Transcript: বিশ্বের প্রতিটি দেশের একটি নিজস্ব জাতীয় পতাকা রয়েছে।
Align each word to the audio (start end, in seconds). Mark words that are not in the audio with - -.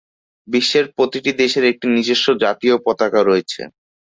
বিশ্বের 0.47 0.85
প্রতিটি 0.95 1.31
দেশের 1.41 1.63
একটি 1.71 1.85
নিজস্ব 1.95 2.27
জাতীয় 2.43 2.75
পতাকা 2.85 3.19
রয়েছে। 3.23 3.61